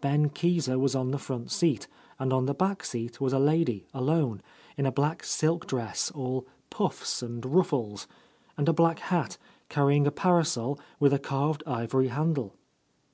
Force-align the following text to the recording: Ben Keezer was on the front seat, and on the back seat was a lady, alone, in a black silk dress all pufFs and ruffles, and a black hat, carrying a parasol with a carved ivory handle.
Ben 0.00 0.30
Keezer 0.30 0.78
was 0.78 0.94
on 0.94 1.10
the 1.10 1.18
front 1.18 1.50
seat, 1.50 1.88
and 2.18 2.32
on 2.32 2.46
the 2.46 2.54
back 2.54 2.86
seat 2.86 3.20
was 3.20 3.34
a 3.34 3.38
lady, 3.38 3.86
alone, 3.92 4.40
in 4.78 4.86
a 4.86 4.90
black 4.90 5.22
silk 5.22 5.66
dress 5.66 6.10
all 6.12 6.46
pufFs 6.70 7.22
and 7.22 7.44
ruffles, 7.44 8.06
and 8.56 8.66
a 8.66 8.72
black 8.72 8.98
hat, 8.98 9.36
carrying 9.68 10.06
a 10.06 10.10
parasol 10.10 10.78
with 10.98 11.12
a 11.12 11.18
carved 11.18 11.62
ivory 11.66 12.08
handle. 12.08 12.54